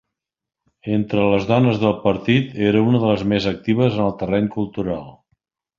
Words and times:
Entre 0.95 1.25
les 1.33 1.45
dones 1.51 1.77
del 1.85 1.93
partit 2.07 2.57
era 2.71 2.83
una 2.89 3.05
de 3.05 3.13
les 3.15 3.29
més 3.35 3.51
actives 3.55 4.01
en 4.03 4.07
el 4.11 4.21
terreny 4.25 4.53
cultural. 4.59 5.11